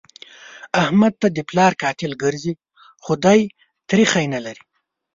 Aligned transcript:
احمد 0.81 1.13
ته 1.21 1.27
د 1.31 1.37
پلار 1.49 1.71
قاتل 1.81 2.11
ګرځي؛ 2.23 2.53
خو 3.03 3.13
دی 3.25 3.39
تريخی 3.89 4.25
نه 4.33 4.39
لري. 4.45 4.63